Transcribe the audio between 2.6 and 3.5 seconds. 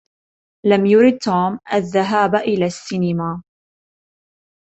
السينما.